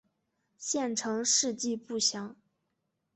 [0.57, 2.35] 县成事迹不详。